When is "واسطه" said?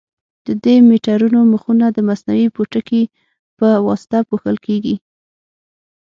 3.87-4.17